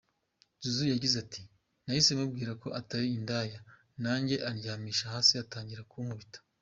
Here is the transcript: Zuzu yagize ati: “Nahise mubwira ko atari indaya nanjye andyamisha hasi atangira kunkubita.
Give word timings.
Zuzu 0.63 0.83
yagize 0.93 1.15
ati: 1.23 1.41
“Nahise 1.83 2.11
mubwira 2.19 2.51
ko 2.61 2.67
atari 2.79 3.07
indaya 3.19 3.59
nanjye 4.03 4.35
andyamisha 4.49 5.05
hasi 5.13 5.33
atangira 5.43 5.83
kunkubita. 5.91 6.39